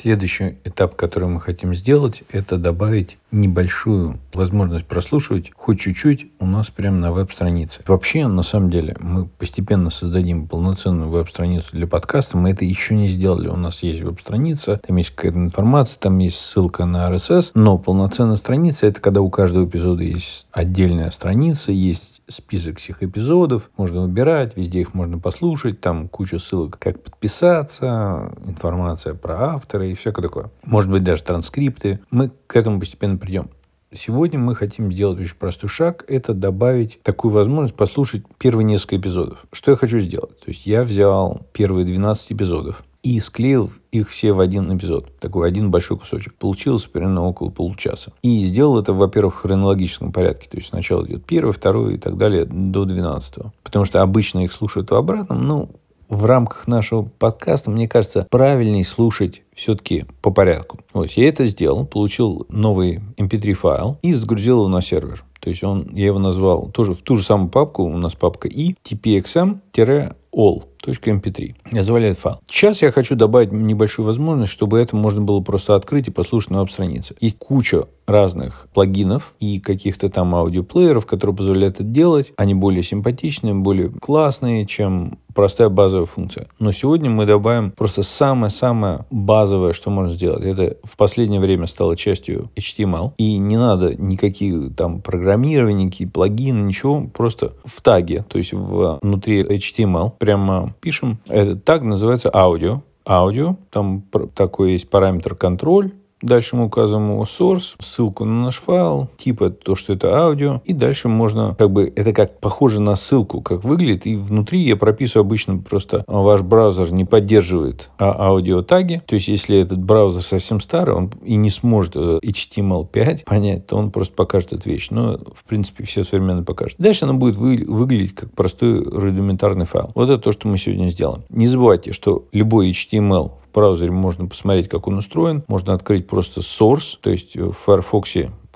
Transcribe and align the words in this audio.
Следующий 0.00 0.56
этап, 0.64 0.96
который 0.96 1.28
мы 1.28 1.42
хотим 1.42 1.74
сделать, 1.74 2.22
это 2.30 2.56
добавить 2.56 3.18
небольшую 3.32 4.18
возможность 4.32 4.86
прослушивать 4.86 5.50
хоть 5.54 5.80
чуть-чуть 5.80 6.28
у 6.38 6.46
нас 6.46 6.68
прямо 6.68 6.96
на 6.96 7.12
веб-странице. 7.12 7.80
Вообще, 7.86 8.26
на 8.26 8.42
самом 8.42 8.70
деле, 8.70 8.96
мы 8.98 9.26
постепенно 9.26 9.90
создадим 9.90 10.48
полноценную 10.48 11.10
веб-страницу 11.10 11.68
для 11.72 11.86
подкаста. 11.86 12.38
Мы 12.38 12.50
это 12.50 12.64
еще 12.64 12.94
не 12.94 13.08
сделали. 13.08 13.48
У 13.48 13.56
нас 13.56 13.82
есть 13.82 14.00
веб-страница, 14.00 14.80
там 14.86 14.96
есть 14.96 15.10
какая-то 15.10 15.38
информация, 15.38 16.00
там 16.00 16.16
есть 16.16 16.38
ссылка 16.38 16.86
на 16.86 17.10
RSS, 17.10 17.50
но 17.52 17.76
полноценная 17.76 18.36
страница— 18.36 18.86
это 18.88 19.02
когда 19.02 19.20
у 19.20 19.28
каждого 19.28 19.66
эпизода 19.66 20.02
есть 20.02 20.46
отдельная 20.50 21.10
страница, 21.10 21.72
есть 21.72 22.22
список 22.26 22.78
всех 22.78 23.02
эпизодов, 23.02 23.70
можно 23.76 24.02
выбирать, 24.02 24.56
везде 24.56 24.80
их 24.80 24.94
можно 24.94 25.18
послушать, 25.18 25.80
там 25.80 26.08
куча 26.08 26.38
ссылок, 26.38 26.78
как 26.78 27.02
подписаться, 27.02 28.32
информация 28.46 29.14
про 29.14 29.54
автора 29.54 29.89
и 29.90 29.94
всякое 29.94 30.22
такое. 30.22 30.50
Может 30.64 30.90
быть, 30.90 31.02
даже 31.02 31.22
транскрипты. 31.22 32.00
Мы 32.10 32.30
к 32.46 32.56
этому 32.56 32.80
постепенно 32.80 33.16
придем. 33.16 33.50
Сегодня 33.92 34.38
мы 34.38 34.54
хотим 34.54 34.92
сделать 34.92 35.18
очень 35.18 35.34
простой 35.34 35.68
шаг. 35.68 36.04
Это 36.06 36.32
добавить 36.32 37.02
такую 37.02 37.32
возможность 37.32 37.74
послушать 37.74 38.22
первые 38.38 38.64
несколько 38.64 38.96
эпизодов. 38.96 39.44
Что 39.52 39.72
я 39.72 39.76
хочу 39.76 39.98
сделать? 39.98 40.38
То 40.38 40.48
есть 40.48 40.64
я 40.64 40.84
взял 40.84 41.42
первые 41.52 41.84
12 41.84 42.32
эпизодов 42.32 42.84
и 43.02 43.18
склеил 43.18 43.70
их 43.92 44.10
все 44.10 44.32
в 44.32 44.40
один 44.40 44.76
эпизод. 44.76 45.18
Такой 45.18 45.48
один 45.48 45.70
большой 45.70 45.98
кусочек. 45.98 46.34
Получилось 46.34 46.84
примерно 46.84 47.24
около 47.24 47.48
получаса. 47.48 48.12
И 48.22 48.44
сделал 48.44 48.78
это, 48.78 48.92
во-первых, 48.92 49.34
в 49.34 49.38
хронологическом 49.38 50.12
порядке. 50.12 50.48
То 50.48 50.58
есть 50.58 50.68
сначала 50.68 51.04
идет 51.06 51.24
первый, 51.24 51.52
второй 51.52 51.94
и 51.94 51.98
так 51.98 52.16
далее 52.16 52.44
до 52.44 52.84
12. 52.84 53.38
Потому 53.64 53.84
что 53.84 54.02
обычно 54.02 54.44
их 54.44 54.52
слушают 54.52 54.90
в 54.90 54.94
обратном. 54.94 55.42
Ну, 55.42 55.70
в 56.10 56.24
рамках 56.26 56.66
нашего 56.66 57.02
подкаста, 57.02 57.70
мне 57.70 57.88
кажется, 57.88 58.26
правильней 58.30 58.84
слушать 58.84 59.42
все-таки 59.54 60.04
по 60.20 60.30
порядку. 60.30 60.80
Вот, 60.92 61.10
я 61.12 61.28
это 61.28 61.46
сделал, 61.46 61.86
получил 61.86 62.46
новый 62.48 63.00
mp3 63.16 63.52
файл 63.54 63.98
и 64.02 64.12
загрузил 64.12 64.58
его 64.58 64.68
на 64.68 64.82
сервер. 64.82 65.24
То 65.40 65.48
есть 65.48 65.64
он, 65.64 65.88
я 65.94 66.06
его 66.06 66.18
назвал 66.18 66.68
тоже 66.70 66.94
в 66.94 67.02
ту 67.02 67.16
же 67.16 67.22
самую 67.22 67.48
папку, 67.48 67.84
у 67.84 67.96
нас 67.96 68.14
папка 68.14 68.48
и 68.48 68.74
tpxm-all. 68.84 70.64
.mp3. 70.82 71.54
Назвали 71.72 72.08
этот 72.08 72.22
файл. 72.22 72.40
Сейчас 72.48 72.82
я 72.82 72.92
хочу 72.92 73.16
добавить 73.16 73.52
небольшую 73.52 74.06
возможность, 74.06 74.52
чтобы 74.52 74.78
это 74.78 74.96
можно 74.96 75.20
было 75.20 75.40
просто 75.40 75.74
открыть 75.74 76.08
и 76.08 76.10
послушать 76.10 76.50
на 76.50 76.60
веб-странице. 76.60 77.14
Есть 77.20 77.38
куча 77.38 77.84
разных 78.06 78.68
плагинов 78.74 79.34
и 79.40 79.60
каких-то 79.60 80.10
там 80.10 80.34
аудиоплееров, 80.34 81.06
которые 81.06 81.36
позволяют 81.36 81.76
это 81.76 81.84
делать. 81.84 82.32
Они 82.36 82.54
более 82.54 82.82
симпатичные, 82.82 83.54
более 83.54 83.90
классные, 83.90 84.66
чем 84.66 85.18
простая 85.34 85.68
базовая 85.68 86.06
функция. 86.06 86.48
Но 86.58 86.72
сегодня 86.72 87.08
мы 87.08 87.24
добавим 87.24 87.70
просто 87.70 88.02
самое-самое 88.02 89.06
базовое, 89.10 89.72
что 89.72 89.90
можно 89.90 90.12
сделать. 90.12 90.42
Это 90.42 90.76
в 90.82 90.96
последнее 90.96 91.40
время 91.40 91.66
стало 91.66 91.96
частью 91.96 92.50
HTML. 92.56 93.12
И 93.16 93.38
не 93.38 93.56
надо 93.56 93.94
никаких 93.94 94.74
там 94.76 95.00
программирования, 95.00 95.84
никакие 95.84 96.10
плагины, 96.10 96.62
ничего. 96.66 97.06
Просто 97.14 97.52
в 97.64 97.80
таге, 97.80 98.24
то 98.28 98.38
есть 98.38 98.52
внутри 98.52 99.42
HTML, 99.42 100.12
прямо 100.18 100.69
пишем. 100.80 101.18
Этот 101.26 101.64
таг 101.64 101.82
называется 101.82 102.30
аудио 102.32 102.82
аудио. 103.06 103.56
Там 103.70 104.04
такой 104.34 104.72
есть 104.72 104.88
параметр 104.88 105.34
контроль. 105.34 105.92
Дальше 106.22 106.56
мы 106.56 106.66
указываем 106.66 107.12
его 107.12 107.24
source, 107.24 107.74
ссылку 107.80 108.24
на 108.24 108.44
наш 108.44 108.56
файл, 108.56 109.08
типа 109.16 109.50
то, 109.50 109.74
что 109.74 109.92
это 109.92 110.14
аудио. 110.14 110.60
И 110.64 110.72
дальше 110.72 111.08
можно, 111.08 111.54
как 111.58 111.70
бы, 111.70 111.92
это 111.94 112.12
как 112.12 112.38
похоже 112.40 112.80
на 112.80 112.96
ссылку, 112.96 113.40
как 113.40 113.64
выглядит. 113.64 114.06
И 114.06 114.16
внутри 114.16 114.60
я 114.60 114.76
прописываю 114.76 115.24
обычно 115.24 115.58
просто 115.58 116.04
ваш 116.06 116.42
браузер 116.42 116.92
не 116.92 117.04
поддерживает 117.04 117.90
а, 117.98 118.28
аудио 118.28 118.62
таги. 118.62 119.02
То 119.06 119.14
есть, 119.14 119.28
если 119.28 119.58
этот 119.58 119.78
браузер 119.78 120.22
совсем 120.22 120.60
старый, 120.60 120.94
он 120.94 121.10
и 121.24 121.36
не 121.36 121.50
сможет 121.50 121.96
HTML5 121.96 123.24
понять, 123.26 123.66
то 123.66 123.76
он 123.76 123.90
просто 123.90 124.14
покажет 124.14 124.52
эту 124.52 124.68
вещь. 124.68 124.88
Но, 124.90 125.18
в 125.34 125.44
принципе, 125.44 125.84
все 125.84 126.04
современно 126.04 126.42
покажет. 126.42 126.76
Дальше 126.78 127.04
она 127.04 127.14
будет 127.14 127.36
вы, 127.36 127.64
выглядеть 127.66 128.14
как 128.14 128.32
простой 128.32 128.82
рудиментарный 128.82 129.66
файл. 129.66 129.90
Вот 129.94 130.10
это 130.10 130.18
то, 130.18 130.32
что 130.32 130.48
мы 130.48 130.58
сегодня 130.58 130.88
сделаем. 130.88 131.22
Не 131.30 131.46
забывайте, 131.46 131.92
что 131.92 132.26
любой 132.32 132.70
HTML 132.70 133.32
браузере 133.52 133.90
можно 133.90 134.26
посмотреть, 134.26 134.68
как 134.68 134.86
он 134.86 134.98
устроен. 134.98 135.42
Можно 135.48 135.74
открыть 135.74 136.06
просто 136.06 136.40
source, 136.40 136.98
то 137.00 137.10
есть 137.10 137.36
в 137.36 137.52
Firefox 137.52 138.10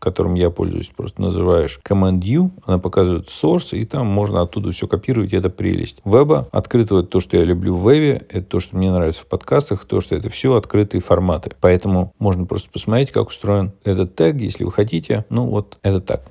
которым 0.00 0.34
я 0.34 0.50
пользуюсь, 0.50 0.88
просто 0.88 1.20
называешь 1.20 1.78
Command 1.88 2.24
U, 2.24 2.50
она 2.64 2.78
показывает 2.78 3.28
source, 3.28 3.76
и 3.76 3.84
там 3.84 4.06
можно 4.06 4.40
оттуда 4.40 4.72
все 4.72 4.88
копировать, 4.88 5.32
и 5.32 5.36
это 5.36 5.50
прелесть. 5.50 5.98
Веба 6.04 6.48
открытого, 6.50 7.00
это 7.00 7.08
то, 7.08 7.20
что 7.20 7.36
я 7.36 7.44
люблю 7.44 7.76
в 7.76 7.88
вебе, 7.88 8.26
это 8.30 8.42
то, 8.42 8.60
что 8.60 8.76
мне 8.76 8.90
нравится 8.90 9.22
в 9.22 9.26
подкастах, 9.26 9.84
то, 9.84 10.00
что 10.00 10.16
это 10.16 10.28
все 10.28 10.56
открытые 10.56 11.00
форматы. 11.00 11.52
Поэтому 11.60 12.12
можно 12.18 12.46
просто 12.46 12.70
посмотреть, 12.70 13.12
как 13.12 13.28
устроен 13.28 13.72
этот 13.84 14.16
тег, 14.16 14.36
если 14.40 14.64
вы 14.64 14.72
хотите. 14.72 15.26
Ну 15.28 15.44
вот, 15.46 15.78
это 15.82 16.00
так. 16.00 16.22